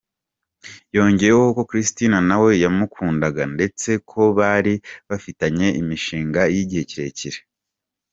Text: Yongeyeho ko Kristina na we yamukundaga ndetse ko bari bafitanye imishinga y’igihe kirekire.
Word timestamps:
Yongeyeho 0.95 1.45
ko 1.57 1.61
Kristina 1.69 2.17
na 2.27 2.37
we 2.43 2.51
yamukundaga 2.63 3.43
ndetse 3.55 3.89
ko 4.09 4.21
bari 4.39 4.73
bafitanye 5.09 5.67
imishinga 5.81 6.41
y’igihe 6.53 6.85
kirekire. 6.91 7.39